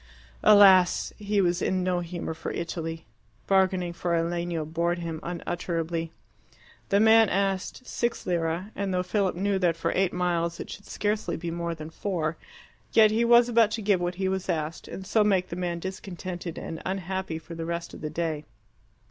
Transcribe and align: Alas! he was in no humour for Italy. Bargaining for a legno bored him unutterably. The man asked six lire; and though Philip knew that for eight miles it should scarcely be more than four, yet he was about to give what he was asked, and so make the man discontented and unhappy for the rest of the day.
Alas! 0.41 1.13
he 1.19 1.41
was 1.41 1.61
in 1.61 1.83
no 1.83 1.99
humour 1.99 2.33
for 2.33 2.49
Italy. 2.53 3.05
Bargaining 3.45 3.93
for 3.93 4.15
a 4.15 4.23
legno 4.23 4.65
bored 4.65 4.97
him 4.97 5.19
unutterably. 5.21 6.11
The 6.89 6.99
man 6.99 7.29
asked 7.29 7.85
six 7.85 8.25
lire; 8.25 8.71
and 8.75 8.91
though 8.91 9.03
Philip 9.03 9.35
knew 9.35 9.59
that 9.59 9.77
for 9.77 9.91
eight 9.93 10.11
miles 10.11 10.59
it 10.59 10.71
should 10.71 10.87
scarcely 10.87 11.37
be 11.37 11.51
more 11.51 11.75
than 11.75 11.91
four, 11.91 12.35
yet 12.93 13.11
he 13.11 13.23
was 13.23 13.47
about 13.47 13.69
to 13.77 13.83
give 13.83 14.01
what 14.01 14.15
he 14.15 14.27
was 14.27 14.49
asked, 14.49 14.87
and 14.87 15.05
so 15.05 15.23
make 15.23 15.49
the 15.49 15.55
man 15.55 15.77
discontented 15.77 16.57
and 16.57 16.81
unhappy 16.83 17.37
for 17.37 17.53
the 17.53 17.65
rest 17.67 17.93
of 17.93 18.01
the 18.01 18.09
day. 18.09 18.43